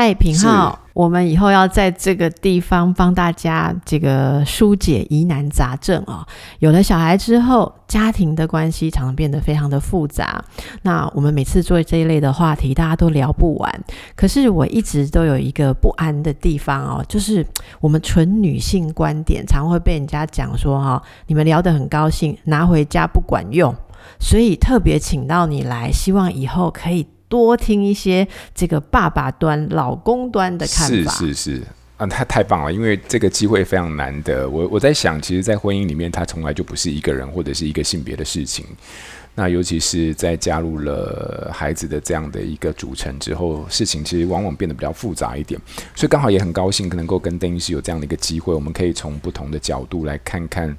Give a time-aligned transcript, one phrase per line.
[0.00, 6.26] 嗨，品浩，我们以后要在这个地方帮大家这个疏解疑难杂症啊、哦。
[6.60, 10.40] 有了小孩之后，家庭的关系常常变得非常的复杂。
[10.82, 13.84] 那我们每次做这一类的话题，大家都聊不完。
[14.14, 17.44] 可是我一直都有一个不安的地方哦，就是
[17.80, 23.74] 我们纯女性观点，常会被人家讲说哈、哦，你们聊得很高兴，拿回家不管用。
[24.20, 27.04] 所以特别请到你来，希望以后可以。
[27.28, 31.12] 多听一些这个爸爸端、老公端的看法。
[31.12, 31.62] 是是是，
[31.96, 34.48] 啊，太太棒了，因为这个机会非常难得。
[34.48, 38.64] 我我在想，其实，在婚姻里面，它从来就不是一个人或者是一个性别的事情。
[39.34, 45.60] 那尤其是在加入了孩子的这样的一个组成之后，事情其实往往变得比较复杂一点。
[45.94, 50.76] 所以刚好也很高兴，能够跟邓医师有这样的一个机会，我们可以从不同的角度来看看，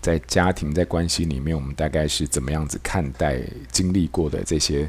[0.00, 4.88] 在家庭在关系里面，我们大概是怎么样子看待经历过的这些。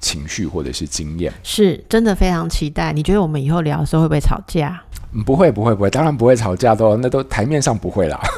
[0.00, 2.92] 情绪或者是经验，是真的非常期待。
[2.92, 4.82] 你觉得我们以后聊的时候会不会吵架？
[5.24, 8.20] 不会，不会，不会，当然不会吵架的，那都台面上不会啦。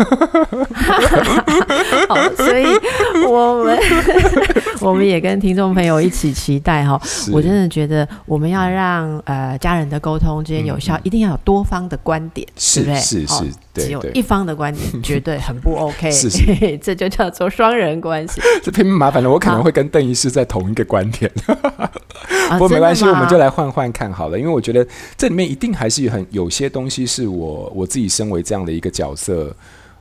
[2.09, 2.65] 好，所以
[3.27, 3.79] 我们
[4.81, 7.01] 我们也跟听众朋友一起期待哈。
[7.33, 13.27] 我真的觉得我们要让呃家人的沟通之间有效，嗯，一定要有多方的观点，是是？
[13.27, 18.41] 是是，对，只有一方的观点 绝对很不 OK，是，是这就叫做双人关系。
[18.63, 21.31] 这偏麻烦了，我可能会跟邓医师在同一个观点。
[22.51, 29.55] 不过没关系，我们就来换换看好了，因为我觉得这里面一定还是很有些东西是我我自己身为这样的一个角色。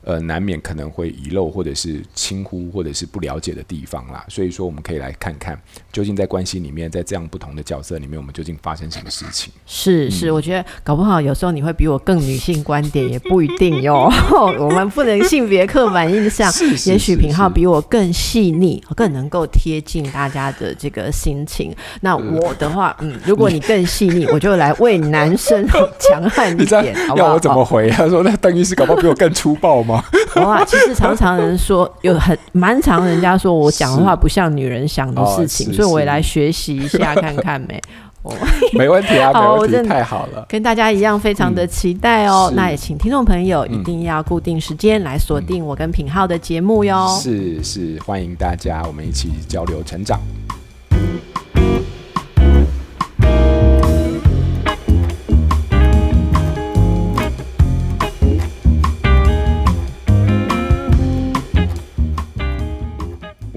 [0.10, 4.26] 呃，难免可能会遗漏，或者是轻忽，或者是不了解的地方啦。
[4.28, 5.56] 所以说，我们可以来看看，
[5.92, 9.54] 究竟在关系里面，在这样不同的角色里面，我们究竟发生什么事情？
[9.68, 14.12] 是是，我觉得搞不好有时候你会比我更女性观点，也不一定哟。
[14.60, 16.52] 我们不能性别刻板印象，
[16.88, 21.72] 也许品浩比我更细腻，更能够贴近大家的这个心情。
[22.02, 25.68] 那我的话，嗯，如果你更细腻，我就来为男生
[26.00, 27.28] 强悍一点，好不好？
[27.28, 27.88] 要我怎么回？
[27.92, 29.98] 他说：“那邓医师搞不好比我更粗暴吗？”
[30.44, 37.82] 哇，其实常常人说有很蛮常人家说我讲的话不像女人想的事情，所以我也来学习一下看看没。
[38.22, 38.36] 哦，
[38.74, 42.50] 没问题啊，好， 没问题，太好了，跟大家一样非常的期待哦。
[42.52, 47.08] 嗯、那也请听众朋友一定要固定时间来锁定我跟品浩的节目哟。
[47.22, 50.20] 是是，欢迎大家，我们一起交流成长。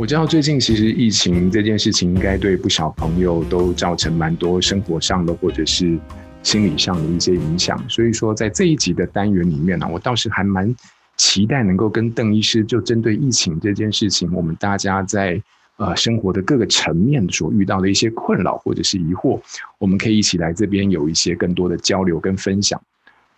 [0.02, 5.96] 我知道最近其实疫情这件事情应该对不少朋友都造成蛮多生活上的或者是
[6.42, 10.74] 心理上的一些影响，所以说在这一集的单元里面呢，我倒是还蛮
[11.16, 15.40] 期待能够跟邓医师就针对疫情这件事情，我们大家在
[15.76, 19.40] 呃生活的各个层面所遇到的一些困扰或者是疑惑，
[19.78, 22.82] 我们可以一起来这边有一些更多的交流跟分享。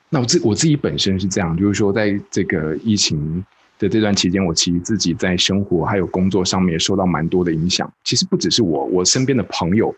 [0.08, 3.44] 那我自我自己本身是这样，就是说在这个疫情。
[3.78, 7.92] 的这段期间，我其实自己在生活还有工作上面受到蛮多的影响。
[8.04, 9.94] 其实不只是我，我身边的朋友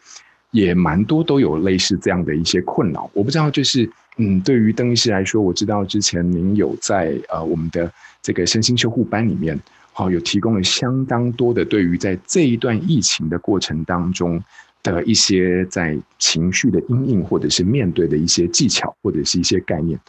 [0.51, 3.11] 也蛮多都有类似这样的一些困扰。
[3.13, 7.93] 我不知道，就是嗯，对于邓医师来说，我知道之前您有在呃我们的
[8.23, 9.59] 这个身心修护班里面，
[9.93, 14.43] 好、有提供了相当多的对于在这一段疫情的过程当中
[14.83, 20.01] 的一些在情绪的因应或者是面对的一些技巧或者是一些概念。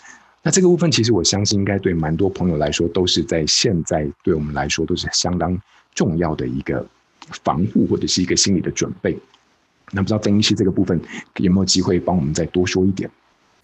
[0.48, 5.62] 那这个部分，其实我相信应该对蛮多朋友来说，都是在现在对我们来说都是相当
[5.94, 6.88] 重要的一个
[7.44, 9.20] 防护或者是一个心理的准备。
[9.92, 10.98] 那不知道邓医师这个部分
[11.36, 13.10] 有没有机会帮我们再多说一点？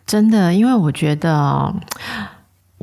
[0.05, 1.73] 真的，因为我觉得。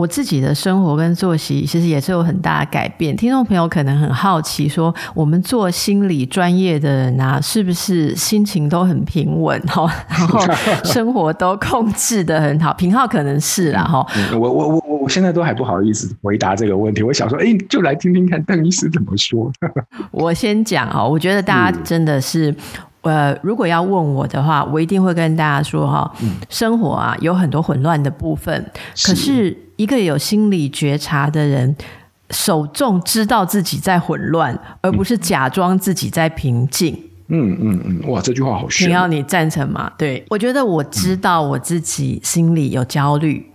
[0.01, 3.15] 我自己的生活跟作息其实也是有很大的改变。
[3.15, 9.87] 听众朋友可能很好奇，说我们做心理专业的人啊，是不是心情都很平稳哈？
[10.09, 10.41] 然后
[10.85, 12.73] 生活都控制的很好？
[12.73, 14.41] 平浩可能是啦哈、嗯。
[14.41, 17.03] 我我我我我现在都还不好意思回答这个问题。
[17.03, 19.53] 我想说，哎，就来听听看邓医师怎么说。
[20.13, 22.55] 我先讲啊，我觉得大家真的是。
[23.03, 28.71] 呃，如果要问我的话，我一定会跟大家说哈，嗯，生活啊有很多混乱的部分，
[29.05, 31.75] 可是一个有心理觉察的人，
[32.31, 36.93] 首重知道自己在混乱，而不是假装自己在平静。
[37.33, 38.89] 嗯嗯嗯，哇，这句话好玄。
[38.89, 39.91] 你要你赞成吗？
[39.97, 43.50] 对，我觉得我知道我自己心里有焦虑。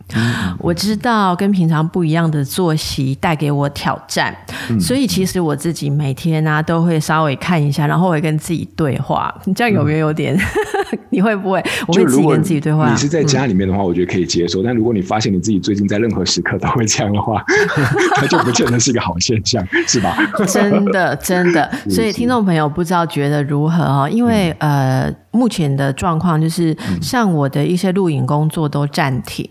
[0.59, 4.35] 我知道跟平常不一样的作息带给我挑战，
[4.69, 9.33] 嗯、所以其实我自己每天啊都会稍微看一下，然后我会跟自己对话。
[9.45, 10.35] 你 这样有没有有点？
[10.35, 11.63] 嗯、 你会不会？
[11.87, 12.89] 我会自己跟自己对话。
[12.89, 14.61] 你是在家里面的话，我觉得可以接受。
[14.61, 17.43] 嗯、但如果你发现你自己最近在任何时刻都会这样的话，
[18.21, 20.15] 那就不见得是一个好现象，是吧？
[20.47, 21.69] 真的，真的。
[21.89, 24.09] 所以听众朋友不知道觉得如何哦？
[24.11, 25.15] 因为、嗯、呃。
[25.35, 29.45] 目前的状况就是，像我的一些录影工作都暂停，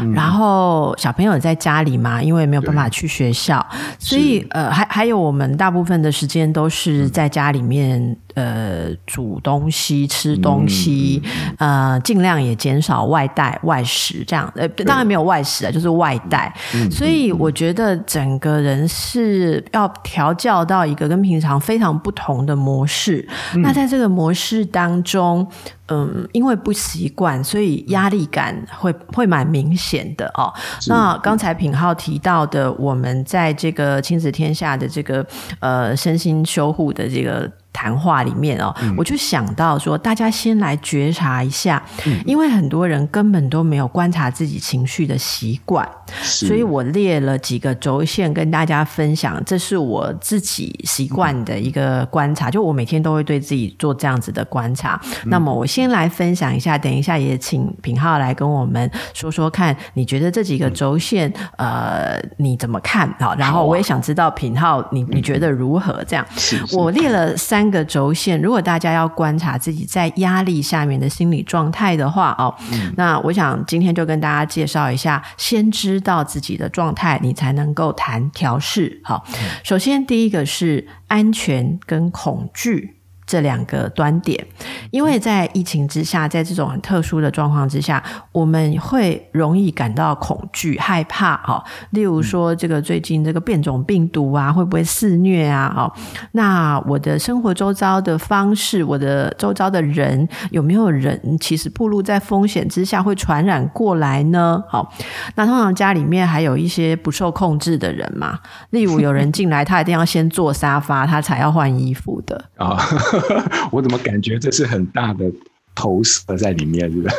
[0.00, 3.64] 嗯，然后小朋友在家里嘛，因为没有办法去学校，
[3.98, 8.16] 所以呃，还还有我们大部分的时间都是在家里面。
[8.34, 11.22] 呃，煮东西、吃东西，
[11.58, 14.50] 呃，尽量也减少外带、外食这样。
[14.56, 16.52] 呃，当然没有外食啊，就是外带。
[16.74, 23.28] 嗯、所以我觉得整个人是要调教到一个跟平常非常不同的模式。
[23.54, 25.46] 嗯、那在这个模式当中，
[25.88, 30.52] 嗯，因为不习惯，所以压力感会会蛮明显的哦。
[30.88, 35.26] 那刚才品浩提到的，我们在这个亲子天下的这个
[35.60, 37.50] 呃身心修护的这个。
[37.72, 45.88] 谈话里面哦，嗯、我就想到说，大家先来觉察一下，嗯、因为很多人根本都没有观察自己情绪的习惯，
[46.22, 55.00] 所以我列了几个轴线跟大家分享，这是我自己习惯的一个观察，嗯、就我每天都会对自己做这样子的观察。
[55.24, 63.08] 嗯、那么我先来分享一下，等一下也请品浩来跟我们说说看，你觉得这几个轴线，嗯、呃，你怎么看？
[63.18, 66.04] 好，然后我也想知道品浩，你你觉得如何？
[66.04, 66.26] 这样，
[66.72, 67.61] 我列了三。
[67.62, 79.00] 三个轴线，如果大家要观察自己在压力下面的心理状态的话，哦，嗯、那我想今天就跟大家介绍一下，先知道自己的状态，你才能够谈调试。
[79.04, 82.96] 好，嗯、首先第一个是安全跟恐惧。
[83.24, 84.44] 这两个端点，
[84.92, 88.00] 因为在疫情之下，在这种很特殊的状况之下，
[88.30, 91.36] 我们会容易感到恐惧、害怕。
[91.38, 95.72] 哈，例如说，这个最近这个变种病毒啊，会不会肆虐啊？
[95.76, 95.90] 哦，
[96.32, 104.62] 那我的生活周遭的方式，我的周遭的人，有没有人其实暴露在风险之下会传染过来呢？
[104.68, 104.92] 好，
[105.34, 108.38] 那通常家里面还有一些不受控制的人嘛，
[108.70, 112.78] 例如有人进来，他一定要先坐沙发，他才要换衣服的啊。
[113.72, 115.32] 我怎么感觉这是很大的？
[115.74, 117.14] 投射在里面，是不是？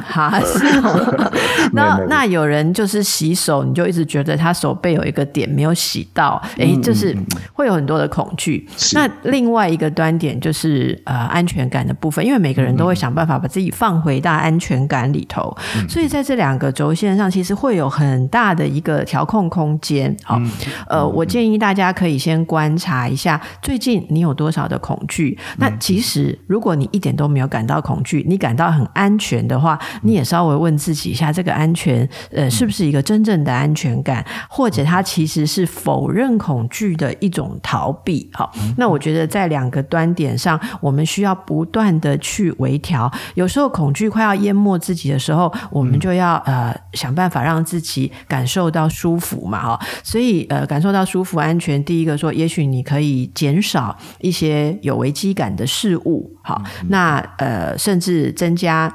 [0.00, 1.30] 好， 是吗？
[1.72, 7.16] 那那有人就是洗手，你就一直觉得他手背有一个点没有洗到，哎、嗯，就是
[7.52, 8.66] 会有很多的恐惧。
[8.76, 20.16] 是那另外一个端点就是呃安全感的部分，因为每个人都会想办法把自己放回到安全感里头，嗯、所以在这两个轴线上，其实会有很大的一个调控空间。
[20.24, 20.50] 好，嗯、
[20.88, 25.38] 呃，我建议大家可以先观察一下最近你有多少的恐惧。
[25.38, 38.30] 嗯、那其实如果你一点都没有感到恐惧，恐惧，你感到很安全的话，你也稍微问自己一下，这个安全，呃，是不是一个真正的安全感，或者它其实是否认恐惧的一种逃避？
[38.32, 43.10] 好，那我觉得在两个端点上，我们需要不断的去微调。
[43.34, 49.86] 有时候恐惧快要淹没自己的时候，我们就要呃想办法让自己感受到舒服嘛，哈。
[50.04, 56.30] 所以呃，感受到舒服、安全，第一个说，也许你可以减少一些有危机感的事物。
[56.42, 57.76] 好，那呃。
[57.78, 58.92] 甚至增加。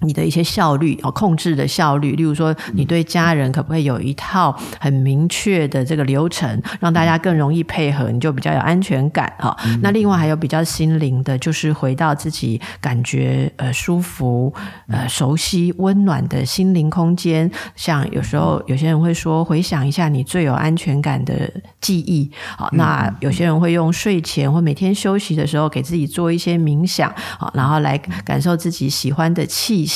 [0.00, 9.56] 你的一些效率哦，控制的效率，例如说，你对家人可不可以有一套很明确的这个流程，让大家更容易配合，你就比较有安全感哈。
[9.66, 14.54] 嗯、那另外还有比较心灵的，就是回到自己感觉呃舒服、
[14.86, 17.50] 呃熟悉、温暖的心灵空间。
[17.74, 21.50] 像有时候有些人会说，回想一下你最有安全感的
[21.80, 22.30] 记忆。
[22.56, 29.87] 好，那有些人会用睡前或每天休息的时候，给自己做一些冥想，好，然后来感受自己喜欢的气。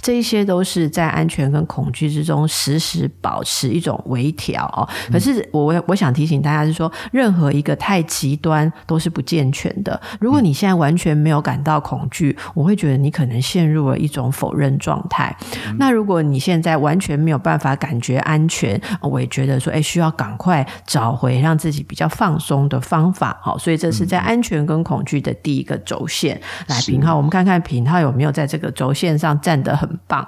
[0.00, 4.88] 这一些都是在安全跟恐惧之中时时保持一种微调哦。
[5.10, 10.00] 可是我我想提醒大家是说，任何一个太极端都是不健全的。
[10.20, 15.36] 如果你现在完全没有感到恐惧，我会觉得你可能陷入了一种否认状态。
[15.78, 23.38] 那如果你现在完全没有办法感觉安全，我也觉得说，哎，需要赶快找回让自己比较放松的方法。
[23.42, 26.40] 好，所以这是在安全跟恐惧的第一个轴线。
[26.68, 29.31] 来，品皓，我们看看品皓有没有在这个轴线上。
[29.40, 30.26] 站得很棒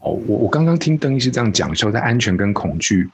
[0.00, 0.12] 哦！
[0.26, 3.08] 我我刚刚听邓医师这样讲说，在安全跟恐惧，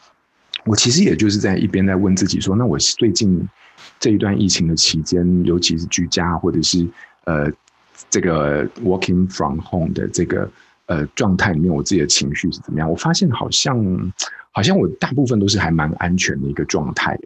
[0.64, 3.46] 我其实也就是在一边在问自己说，那我最近
[3.98, 6.86] 这一段疫情的期间，尤其是居家或者是
[7.24, 7.50] 呃
[8.08, 10.50] 这个 working from home 的这个
[10.86, 12.90] 呃状态里面，我自己的情绪是怎么样？
[12.90, 14.12] 我发现好像
[14.52, 17.18] 好像我大部分都是还蛮安全的一个状态。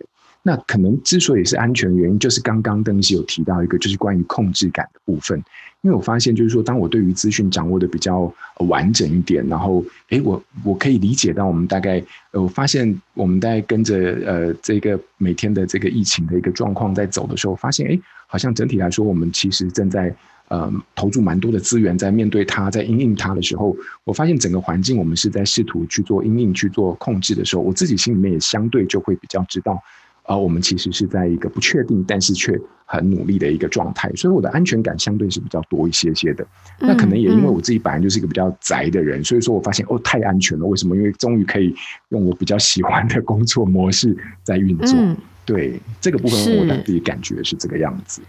[0.42, 5.42] 那可能之所以是安全原因，就是刚刚邓医师有提到一个，就是关于控制感的部分。
[5.82, 8.30] 因为我发现，就是说，当我对于资讯掌握的比较
[8.68, 20.14] 完整一点，然后，诶，我我可以理解到，我们大概，呃，我发现我们在跟着呃这个每天的这个疫情的一个状况在走的时候，发现，诶，好像整体来说，我们其实正在
[20.48, 29.82] 呃投注蛮多的资源在面对它，在因应它的时候，我发现整个环境我们是在试图去做因应、去做控制的时候，我自己心里面也相对就会比较知道。
[30.30, 32.56] 啊，我们其实是在一个不确定，但是却
[32.86, 36.46] 很努力的一个状态，所以我的安全感相对是比较多一些些的。
[36.78, 40.64] 那可能也因为我自己本来就是一个比较宅的人，所以说我发现哦，太安全了。
[40.64, 40.94] 为什么？
[40.94, 41.74] 因为终于可以
[42.10, 44.96] 用我比较喜欢的工作模式在运作。
[45.44, 48.22] 对，这个部分，我自己感觉是这个样子。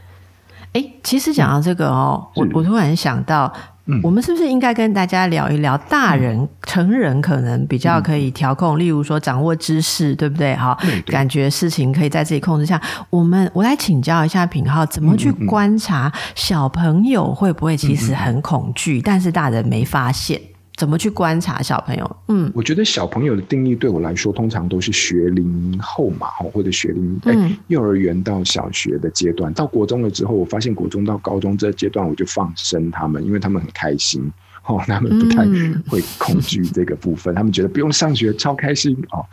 [0.74, 3.52] 哎，其实讲到这个哦，我我突然想到。
[3.88, 10.56] 嗯、我们是不是应该跟大家聊一聊大人、嗯、成人可能比较可以调控，嗯、例如说掌握知识，对不对？
[10.56, 12.80] 哈，感觉事情可以在自己控制下。
[13.10, 20.40] 我们我来请教一下品浩，怎么去观察小朋友会不会其实很恐惧，但是大人没发现？
[20.82, 22.18] 怎么去观察小朋友？
[22.28, 34.28] 嗯，我觉得小朋友的定义对我来说，通常都是学龄后嘛，或者学龄哎，幼儿园到小学的阶段，到国中了之后，我发现国中到高中这阶段，我就放生他们，因为他们很开心
[34.66, 35.46] 哦， 他们不太
[35.88, 39.24] 会恐惧这个部分，嗯、他们觉得不用上学超开心哦。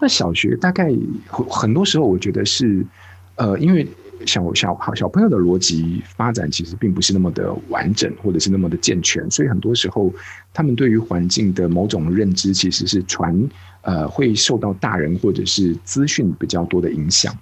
[0.00, 0.90] 那小学大概
[1.28, 2.82] 很多时候，我觉得是
[3.34, 3.86] 呃，因为。
[4.26, 10.12] 小小好小朋友的逻辑发展其实并不是那么的完整，或者是那么的健全，所以很多时候
[10.52, 13.48] 他们对于环境的某种认知其实是传
[13.82, 17.36] 呃会受到大人或者是资讯比较多的影响。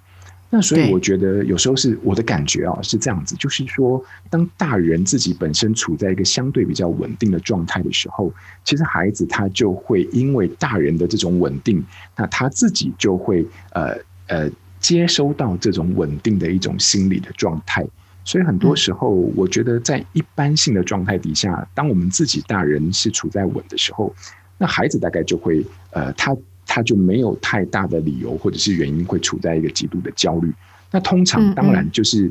[0.49, 8.31] 那所以我觉得有时候是我的感觉啊是这样子，就是说当大人自己本身处在一个相对比较稳定的状态的时候，
[8.63, 11.83] 其实孩子他就会因为大人的这种稳定，
[12.15, 13.97] 那他自己就会呃
[14.27, 14.49] 呃。
[14.83, 17.83] 接收到这种稳定的一种心理的状态，
[18.25, 24.13] 所以很多时候，我觉得在一般性的状态底下，当我们自己大人是处在稳的时候，
[24.57, 26.35] 那孩子大概就会，呃，他
[26.67, 30.53] 他就没有太大的理由或者是原因会处在一个极度的焦虑。
[30.91, 32.29] 那通常当然就是。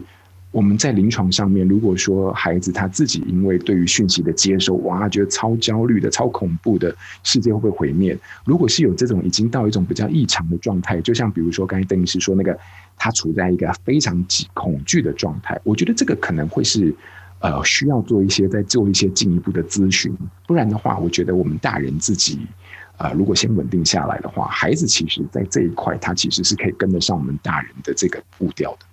[0.52, 6.94] 我们在临床上面，如果说孩子他自己因为对于讯息的接收，哇，觉得超焦虑的、超恐怖的，
[7.24, 8.16] 世界会不会毁灭？
[8.44, 12.56] 如果是有这种已经到一种比较异常的状态，就像比如说刚才邓医师说那个，
[12.98, 16.94] 他处在一个非常恐惧的状态，我觉得这个可能会是
[17.38, 20.14] 呃需要做一些再做一些进一步的咨询，
[20.46, 22.38] 不然的话，我觉得我们大人自己
[22.98, 28.86] 啊、呃，如果先稳定下来的话，孩子其实在这一块他其实是可以跟得上我们大人的这个步调的。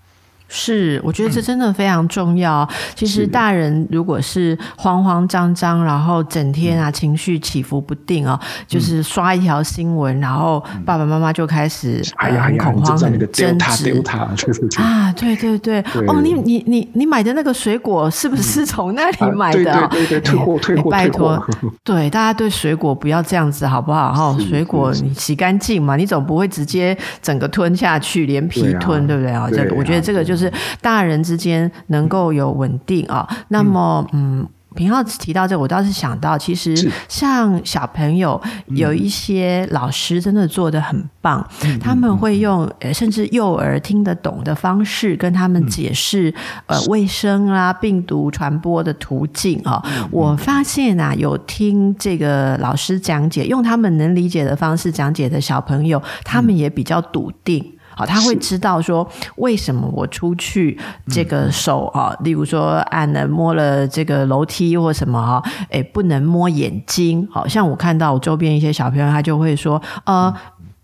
[0.51, 2.61] 是，我觉得这真的非常重要。
[2.63, 14.03] 嗯、其实大人如果是慌慌张张，然后整天啊情绪起伏不定哦，嗯、就是刷一条新闻，然后爸爸妈妈就开始、嗯呃、很恐慌、很争执。
[14.81, 16.07] 啊，对对对，对。
[16.07, 19.71] 哦，你你你你买的那个水果是不是从那里买的？
[19.71, 21.39] 啊、对对对，退货退货，拜托，
[21.83, 24.11] 对大家对水果不要这样子好不好？
[24.11, 29.31] 哈，水果你洗干净嘛，你总不会直接整个吞下去，连皮吞，对不对？
[29.31, 29.47] 啊？
[29.51, 30.38] 这个我觉得这个就是。
[30.39, 41.45] 是大人之间能够有稳定啊，那么嗯，平浩提到这个，我倒是想到，其实像小朋友有一些老师真的做的很棒，
[41.81, 46.33] 他们会用甚至幼儿听得懂的方式跟他们解释
[46.67, 49.83] 呃卫生啊、病毒传播的途径啊。
[50.11, 57.73] 我发现啊，有听这个老师讲解，用他们能理解的方式讲解的小朋友，他们也比较笃定。
[57.99, 67.27] 好，他会知道说为什么我出去这个手啊，例如说按了摸了这个楼梯或什么哈，哎，不能摸眼睛。
[67.29, 70.33] 好像我看到我周边一些小朋友，他就会说，呃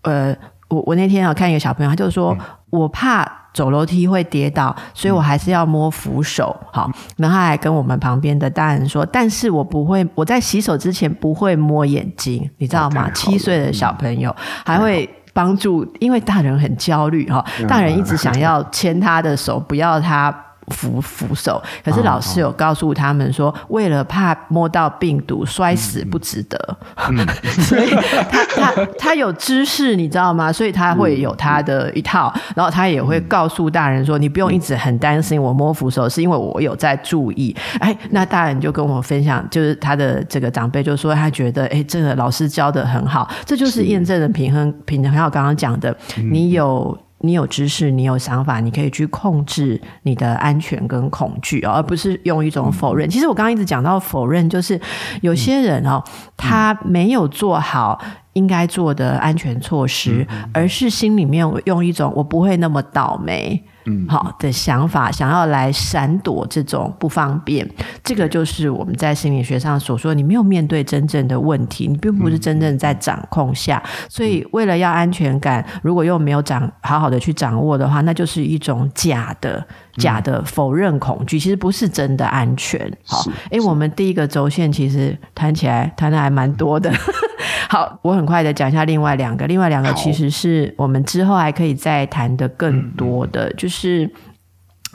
[0.02, 0.36] 呃，
[0.68, 2.36] 我我那天啊看一个小朋友，他就说
[2.68, 6.54] 我怕走楼梯会跌倒，所以我还是要摸扶手。
[6.70, 13.10] 好，然后他还跟我们旁边的大人说，但是我不会，我在洗手之前不会摸眼睛，你知道吗？
[13.14, 15.08] 七岁的小朋友还会。
[15.36, 20.34] 帮助，因为大人很焦虑哈，大人一直想要牵他的手，不要他。
[20.68, 26.76] 扶扶手，可是老师有告诉他们说，为了怕摸到病毒摔死不值得，
[27.62, 27.90] 所以
[28.30, 30.52] 他他他有知识，你知道吗？
[30.52, 37.54] 所以他会有他的一套，然后他也会告诉大人说，你不用一直很担心我摸扶手，是因为我有在注意。
[37.78, 45.12] 哎，那大人就跟我分享，就是他的这个长辈就说，他觉得哎，这个老师教的很好，这就是验证的平衡平衡。
[45.12, 45.96] 还有刚刚讲的，
[46.30, 46.98] 你有。
[47.20, 53.08] 你有知识，你有想法，你可以去控制你的安全跟恐惧，而不是用一种否认。
[53.08, 54.80] 其实我刚刚一直讲到否认，就是
[55.22, 56.02] 有些人哦，
[56.36, 57.98] 他没有做好
[58.34, 63.64] 应该做的安全措施，而是心里面用一种我不会那么倒霉。
[63.86, 67.68] 嗯，好的想法，想要来闪躲这种不方便，
[68.04, 79.64] 这个就是我们在心理学上所说，你没有面对真正的问题，你并不是真正在掌控下，所以为了要安全感，如果又没有掌好好的去掌握的话，那就是一种假的
[79.96, 82.90] 假的否认恐惧，其实不是真的安全。
[83.04, 86.92] 好，哎，我们第一个轴线其实谈起来谈的还蛮多的。
[87.68, 94.10] 好，我很快的讲一下另外两个，另外两个其实是我们之后还可以再谈的更多的，就是。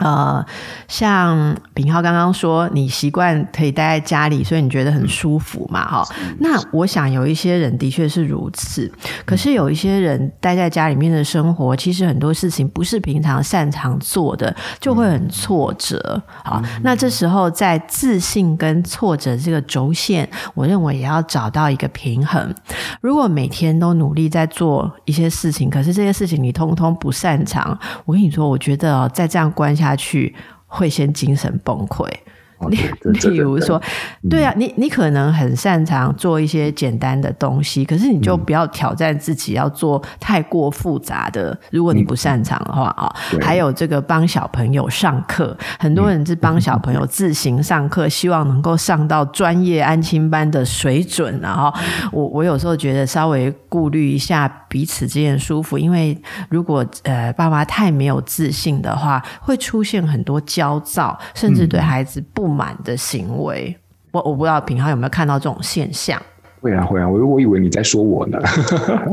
[0.02, 0.44] 呃，
[0.88, 5.86] 像炳浩刚刚说，你习惯可以待在家里，所以你觉得很舒服嘛？
[5.88, 8.90] 哈、嗯，那我想有一些人的确是如此，
[9.24, 16.20] 可是有一些人待在家里面的生活，其实很多事情不是平常擅长做的，就会很挫折。
[16.42, 22.52] 好，那这时候在自信跟挫折这个轴线，我认为也要找到一个平衡。
[23.00, 29.91] 如果每天都努力在做一些事情，可是这些事情你通通不擅长，我跟你说，我觉得哦，在这样关下。
[29.92, 30.34] 下去
[30.66, 32.08] 会先精神崩溃。
[32.68, 32.78] 例
[33.30, 33.80] 例如说，
[34.30, 41.58] 对啊，你你可能很擅长做一些简单的东西，可是你就不要挑战自己要做太过复杂的。
[41.70, 51.40] 如果你不擅长的话啊，还有这个帮小朋友上课，很多人是帮小朋友自行上课，希望能够上到专业安亲班的水准。
[51.40, 51.72] 然后
[52.12, 56.16] 我我有时候觉得稍微顾虑一下彼此之间舒服，因为
[56.48, 62.51] 如果呃爸妈太没有自信的话，会出现很多焦躁，甚至对孩子不。
[62.52, 63.76] 满的行为，
[64.12, 66.20] 我我不知道平浩有没有看到这种现象？
[66.60, 68.38] 会啊会啊，我我以为你在说我呢。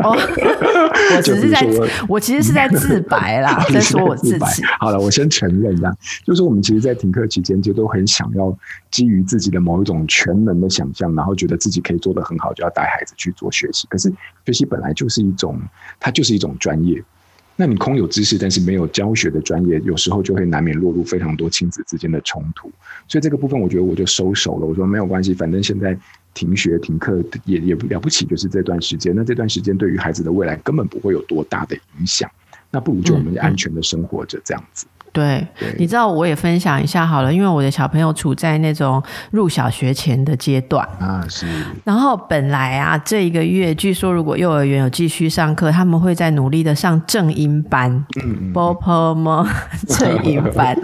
[0.04, 0.14] 哦，
[1.18, 1.66] 我只是在，
[2.08, 4.64] 我其实是在自白啦， 在说我自己。
[4.80, 5.92] 好了，我先承认一下，
[6.24, 8.56] 就是我们其实，在停课期间，就都很想要
[8.92, 13.88] 基于自己的某一种全能的想象，然后觉得自己可以做得很好，就要带孩子去做学习。
[13.90, 14.14] 可是
[14.46, 15.60] 学习本来就是一种，
[16.00, 17.04] 它就是一种专业。
[17.60, 22.72] 那你空有知识，但是没有教学的专业，有时候就会难免落入非常多亲子之间的冲突。
[23.06, 24.66] 所以这个部分，我觉得我就收手了。
[24.66, 25.98] 我说没有关系，反正现在
[26.34, 29.14] 停学停课也也了不起，就是这段时间。
[29.14, 32.32] 那这段时间对于孩子的未来根本不会有多大的影响。
[32.72, 34.86] 那不如就我们安全的生活着这样子。
[34.86, 39.02] 嗯嗯对，对，你知道我也分享一下好了，因为我的小朋友处在那种
[39.32, 41.48] 入小学前的阶段啊，是。
[41.84, 47.92] 然后本来啊，这一个月据说如果幼儿园有继续上课，他们会在努力的上正音班，
[48.22, 49.48] 嗯波波么
[49.88, 50.78] 正音班。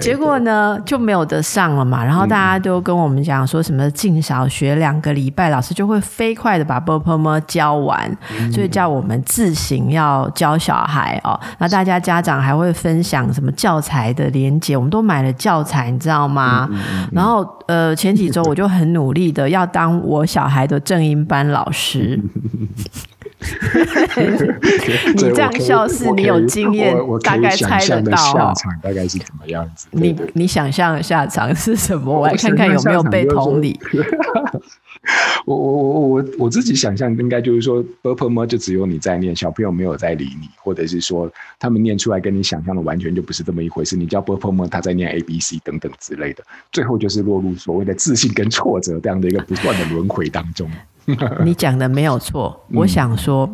[0.00, 2.04] 结果呢就没有得上了嘛。
[2.04, 8.14] 然后大家都跟我们讲说什么进小学两个礼拜，老师就会飞快的把波波么教完，
[8.52, 11.40] 所以叫我们自行要教小孩哦。
[11.58, 13.45] 那大家家长还会分享什么？
[13.52, 16.68] 教材的连接，我们都买了教材，你知道吗？
[16.70, 22.20] 嗯嗯嗯、然后，呃，前几周我就很努力的要当我小孩的正音班老师。
[25.14, 29.86] 你这样笑是你有经验，大概猜得到下场大概是怎么样子？
[29.92, 32.20] 你你想象的下场是什么？
[32.20, 33.78] 我来看看有没有被同理。
[35.46, 38.44] 我我我我我自己想象应该就是说，purple 吗？
[38.44, 43.96] 就只有你在念，小朋友没有在理你，或者是说他们念出来跟你想象的完全就不是这么一回事。
[43.96, 44.66] 你叫 purple 吗？
[44.70, 46.42] 他在念 a b c 等等之类的，
[46.72, 50.68] 最后就是落入所谓的自信跟挫折这样的一个不断的轮回当中。
[51.44, 53.48] 你讲的没有错，我想说。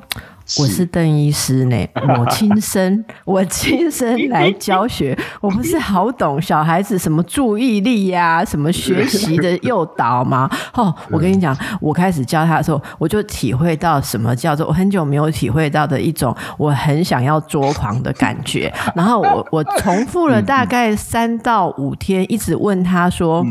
[0.59, 1.77] 我是邓医师呢，
[2.19, 10.51] 我亲身 我亲身来教学，我不是好懂小孩子什么注意力呀、啊，什么学习的诱导吗？
[10.75, 18.73] 哦，我跟你讲，我开始教他的时候，我就体会到什么叫做我很久没有体会到的一种我很想要捉狂的感觉。
[18.95, 23.45] 然后我我重复了大概三到五天，一直问他说：“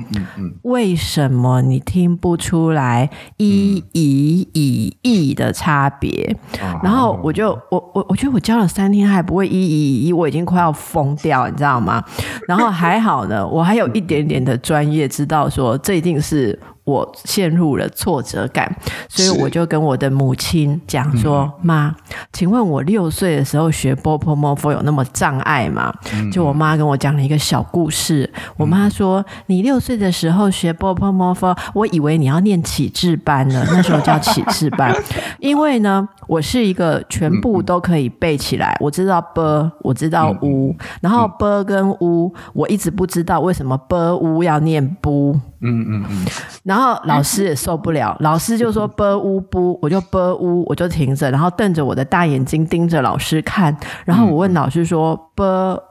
[0.64, 6.36] 为什么你听不出来一、以、以、意的差别？”
[6.84, 12.04] 然后我就我我我觉得我教了三天还不会一一一，我已经快要疯掉，你知道吗？
[12.48, 16.58] 然后还好呢，我还有一点点的专业，知道说这一定是。
[16.84, 18.76] 我陷入了挫折感，
[19.08, 21.96] 所以我就跟我的母亲讲说：“妈，
[22.34, 25.94] 请问我六岁的时候学 BOPOMOFO 有那么障碍吗？”
[26.34, 28.30] 就我妈跟我讲了一个小故事。
[28.58, 34.96] 我妈说：“你六岁的时候学 BOPOMOFO，我以为你要念启智班呢， 那时候叫启智班，
[35.39, 39.41] 因为呢，我是一个全部都可以背起来，我知道 B，
[39.82, 46.26] 我知道 U，然后 B 跟 U，我一直不知道为什么 B U 要念不，嗯嗯嗯。”
[46.72, 53.76] 然后老师也受不了，老师就说 “b u b”，我就 “b u”，我就停着，然后瞪着我的大眼睛盯着老师看。
[54.06, 55.44] 然后我问老师说 “b”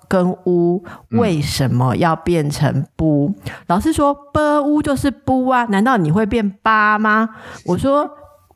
[0.08, 3.30] 跟 “u” 为什么要变成 “bu”？
[3.66, 7.28] 老师说 “b u” 就是 “bu” 啊，难道你会变八吗？
[7.66, 8.10] 我说。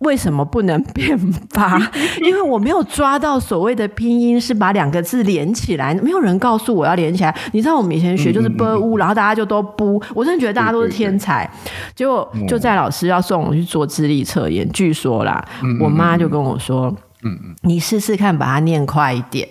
[0.04, 1.18] 为什么不能变
[1.52, 1.76] 八？
[2.22, 7.36] 因为我没有抓到所谓的拼音是把两个字连起来，没有人告诉我要连起来。
[7.52, 11.50] 你知道我们以前学就是 b u，然后大家就都不，我真的觉得大家都是天才。
[11.94, 15.44] 结果就在老师要送我去做智力测验，据说啦，
[15.80, 16.94] 我妈就跟我说
[17.62, 19.48] ：“你试试看把它念快一点，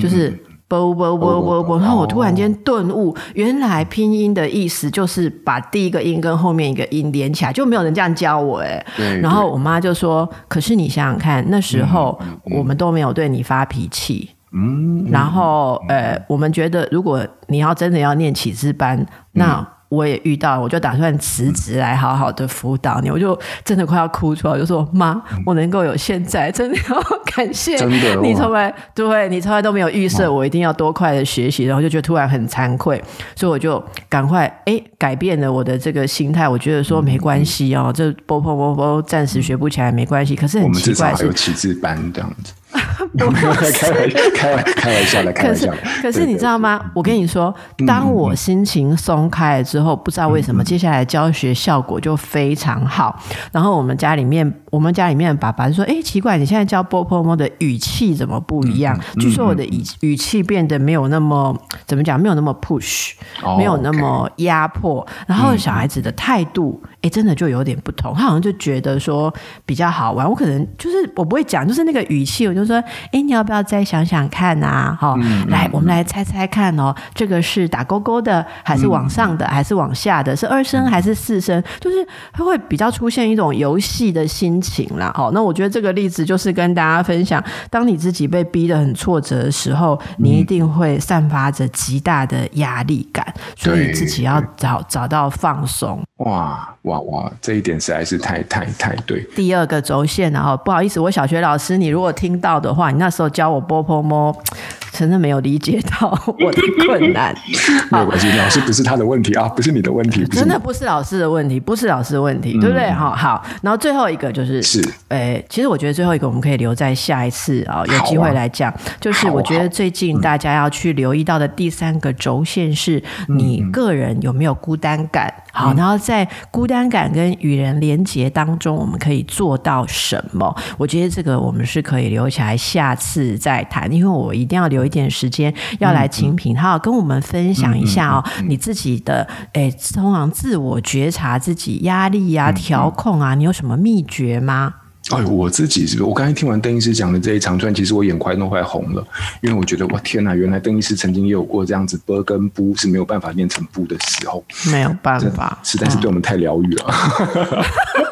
[0.00, 0.32] 就是。”
[0.68, 8.84] 啵啵啵啵啵，然后我突然间顿悟，原来拼音的意思就是把第一个音跟后面一个音连起来，就没有人这样教我哎。
[9.22, 15.06] 然后我妈就说：“可是你想想看，那时候我们都没有对你发脾气。”嗯。
[15.10, 19.66] 然后呃，我们觉得如果你要真的要念启智班，那。
[19.88, 23.10] 我也遇到，我就打算辞职来好好的辅导你。
[23.10, 27.02] 我就真的快要哭出来，我就说妈，我能够有现在，真的要
[27.34, 27.76] 感谢
[28.22, 33.02] 你从来对你从来都没有预设我一定要多快的学习，然后就觉得突然很惭愧，
[33.34, 36.48] 所以我就赶快哎改变了我的这个心态。
[36.48, 40.34] 我觉得说没关系哦，这波波波波暂时学不起来没关系。
[40.34, 42.52] 可是很奇怪是，我们至少还有启智班这样子。
[43.16, 43.88] 开玩笑，
[44.34, 45.78] 开玩开玩笑的，开玩笑的。
[46.02, 46.80] 可是你知道吗？
[46.94, 47.54] 我跟你说，
[47.86, 53.18] 当我心情松开了之后，不知道为什么，接下来教学效果就非常好。
[53.50, 58.98] 然后我们家里面，我们家里面的爸爸就说：“哎，奇怪，你现在教波波摸的语气怎么不一样？
[59.18, 61.56] 据说我的语语气变得没有那么
[61.86, 63.12] 怎么讲，没有那么 push，
[63.56, 65.06] 没有那么压迫。
[65.26, 68.14] 然后小孩子的态度，哎，真的就有点不同。
[68.14, 69.32] 他好像就觉得说
[69.64, 70.28] 比较好玩。
[70.28, 72.66] 我可能就是我不会讲，就是那个语气，我就。
[72.66, 74.96] 说，哎，你要不要再想想看啊？
[75.00, 80.34] 好，嗯、来，我们来猜猜看哦，这个是打勾勾的，还是往上的，还是往下的？
[80.34, 81.62] 是二声还是四声？
[81.80, 85.12] 就是它会比较出现一种游戏的心情啦。
[85.14, 96.02] 好，那我觉得这个例子就是跟大家分享，当你自己被逼得很挫折的时候，你一定会散发着极大的压力感，所以自己要找找到放松。
[96.18, 97.30] 哇哇哇！
[97.42, 99.20] 这一点实在是太太太对。
[99.34, 104.36] 第二个轴线，然后不好意思，我小学老师，你如果听到的话，你那时候教我波波摸，
[104.92, 106.08] 真的没有理解到
[106.38, 107.34] 我的困难。
[107.90, 112.90] 没有关系，老师不是他的问题啊，不是你的问题， 真的不是老师的问题，不是老师的问题，对不对？
[112.92, 118.72] 好好，然后最后一个就是是，诶，其实我觉得最后一个我们可以留在下一次啊，有机会来讲。
[119.00, 125.32] 就是我觉得最近大家要去留意到的第三个轴线是你个人有没有孤单感。
[125.52, 130.54] 好，然后在孤单感跟与人连结当中，我们可以做到什么？
[130.76, 144.74] 我觉得这个我们是可以留起来下次再谈，因为我一定要留一点时间要来请品皓跟我们分享一下哦，你自己的诶，通常自我觉察自己压力呀、啊、调控啊，你有什么秘诀吗？
[145.10, 146.08] 哎，我自己是不是？
[146.08, 149.06] 我刚才听完邓医师讲的这一长串，其实我眼眶都快红了，
[149.40, 156.84] 因为我觉得哇天哪，原来邓医师曾经也有过这样子波跟 “bu” 是没有办法念成 “bu” 的时候，没有办法，实在是对我们太疗愈了。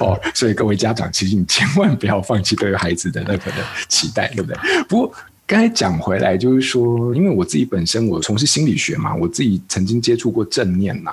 [0.00, 4.56] 哦，所以各位家长，其实你千万不要放弃对孩子的那个的期待，对不对？
[4.88, 5.14] 不过
[5.46, 11.10] 刚才讲回来，就是说，因为我自己本身我从事心理学嘛，我自己曾经接触过正念呐。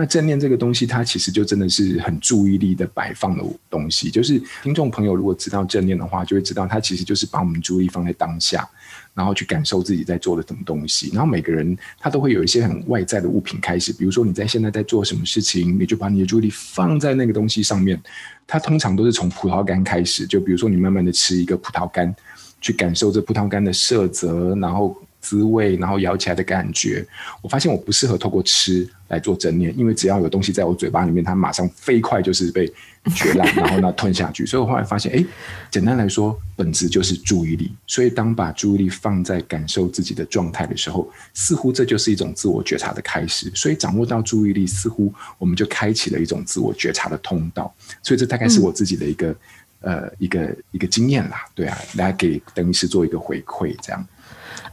[0.00, 4.08] 那正念这个东西，它其实就真的是很注意力的摆放的东西。
[4.08, 8.64] 就是听众朋友如果知道正念的话，就会知道它其实就是把我们注意力放在当下，
[9.12, 11.10] 然后去感受自己在做的什么东西。
[11.12, 18.00] 然后每个人他都会有一些很外在的物品开始，比如说你在现在在做什么事情，你就把你的注意力放在那个东西上面。
[18.46, 22.14] 它通常都是从葡萄干开始，就比如说你慢慢的吃一个葡萄干，
[22.60, 24.96] 去感受这葡萄干的色泽，然后。
[25.20, 27.06] 滋味，然后咬起来的感觉，
[27.42, 32.66] 我发现我不适合透过吃来做正念，因为只要有东西在我嘴巴里面，它马上飞快就是被
[33.14, 34.44] 嚼烂，然后呢吞下去。
[34.46, 35.24] 所以我后来发现，哎，
[35.70, 37.72] 简单来说，本质就是注意力。
[37.86, 43.50] 所以当把注意力放在感受自己的状态的时候，似乎这就是一种自我觉察的开始。
[43.54, 47.74] 所以掌握到注意力，似乎我们就开启了一种自我觉察的通道。
[48.02, 49.36] 所以这大概是我自己的一个、
[49.80, 54.06] 呃一个一个经验啦，对啊，来给邓医师做一个回馈，这样。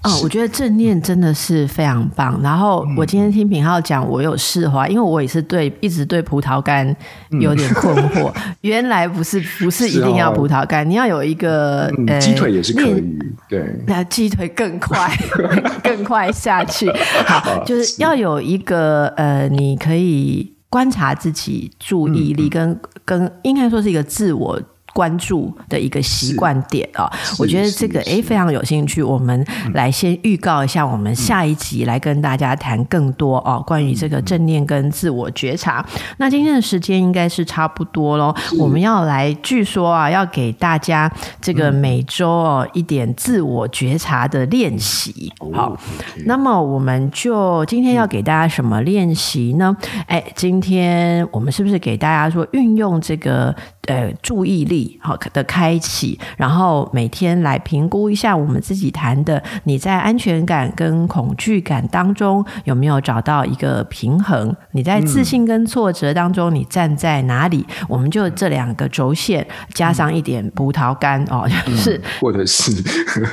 [0.05, 2.39] 哦，我觉得正念真的是非常棒。
[2.43, 6.95] 然后我今天听品浩讲，我有释怀，因为我也是对一直对葡萄干
[7.41, 8.31] 有点困惑。
[8.61, 13.03] 原来不是不是一定要葡萄干，你要有一个呃鸡腿也是可以，
[13.49, 15.09] 对，那鸡腿更快
[15.83, 16.87] 更快下去。
[17.25, 24.61] 好，就是要有一个呃，你可以观察自己注意力跟跟应该说是一个自我。
[24.95, 27.11] 关注的一个习惯点啊。
[27.37, 35.85] 我觉得这个诶非常有兴趣，我们来先预告一下，我们下一集来跟大家谈更多哦，关于这个正念跟自我觉察。
[36.17, 45.33] 那今天的时间应该是差不多喽，我们要来据说啊，要给大家这个每周哦一点自我觉察的练习。
[45.53, 45.77] 好，
[46.25, 49.75] 那么我们就今天要给大家什么练习呢？
[50.07, 53.53] 哎，今天我们是不是给大家说运用这个
[53.87, 64.55] 呃注意力好的开启，然后每天来评估一下我们自己谈的，你在安全感跟恐惧感当中有没有找到一个平衡？
[64.71, 67.65] 你在自信跟挫折当中你站在哪里？
[67.87, 72.71] 我们就这两个轴线加上一点葡萄干哦，就是或者是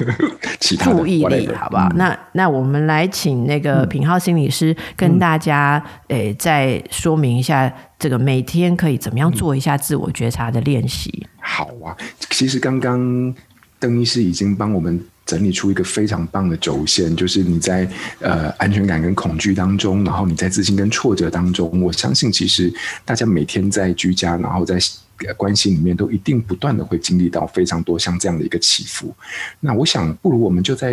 [0.60, 1.88] 其他注意力，好不好？
[1.94, 7.72] 那那我们来请那个品浩心理师跟大家诶再说明一下。
[8.02, 11.08] 这个每天可以怎么样做一下自我觉察的练习？
[11.22, 11.96] 嗯，好啊，
[12.30, 13.32] 其实刚刚
[13.78, 17.88] 邓医师已经帮我们整理出一个非常棒的轴线，就是你在
[18.18, 21.80] 呃安全感跟恐惧当中，然后你在自信跟挫折当中。
[21.80, 24.76] 我相信，其实大家每天在居家，然后在。
[25.37, 29.14] 关系里面都一定不断的会经历到非常多像这样的一个起伏。
[29.61, 30.92] 那我想，不如我们就在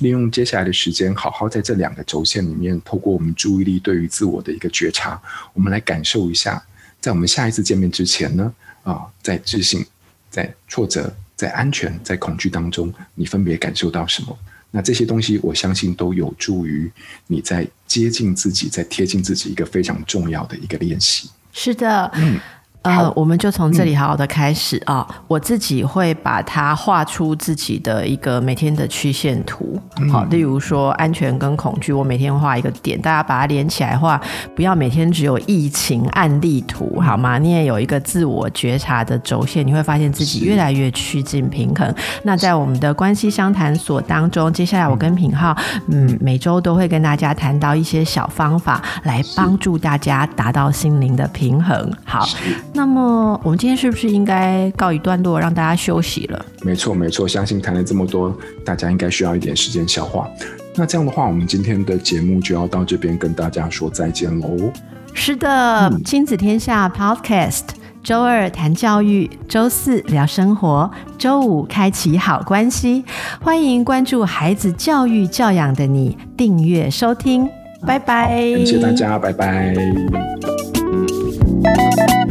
[0.00, 5.20] 利用接下来的时间，好好在这两个轴线里面，透过我们注意力对于自我的一个觉察，
[5.54, 6.62] 我们来感受一下，
[7.00, 8.52] 在我们下一次见面之前呢，
[8.82, 9.84] 啊，在自信、
[10.28, 14.38] 在挫折、在安全、在恐惧当中，你分别感受到什么？
[14.72, 16.90] 那这些东西，我相信都有助于
[17.26, 21.30] 你在接近自己、在贴近自己一个非常重要的一个练习。
[21.52, 22.38] 是的，嗯。
[22.82, 25.14] 呃，我们就从这里好好的开始啊、嗯！
[25.28, 29.78] 我自己会把它画出自己的一个每天的曲线图，
[30.10, 34.18] 好、嗯，例如说安全跟恐惧，我每天画一个点，大家把它连起来画，
[34.56, 37.36] 不要每天只有疫情案例图，好吗？
[37.36, 41.94] 你也有一个自我觉察的轴线，你会发现自己越来越趋近平衡。
[42.22, 45.54] 那在我们的关系相谈所当中，接下来我跟品浩，
[45.88, 51.92] 嗯，每周都会跟大家谈到一些小方法，来帮助大家达到心灵的平衡。
[52.06, 52.26] 好。
[52.72, 56.46] 那么我们今天是不是应该告一段落，让大家休息了？
[56.62, 57.26] 没错，没错。
[57.26, 60.28] 相信谈了这么多，大家应该需要一点时间消化。
[60.76, 64.72] 那这样的话，我们今天的节目就要到这边跟大家说再见喽。
[65.12, 67.64] 是的，亲子天下 Podcast，
[68.04, 73.04] 周二谈教育，周四聊生活，周五开启好关系。
[73.42, 77.48] 欢迎关注孩子教育教养的你，订阅收听。
[77.84, 79.74] 拜拜，感谢大家，拜拜。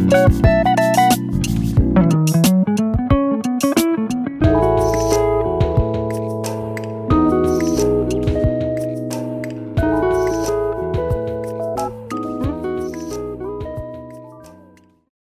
[0.10, 0.59] Thank you.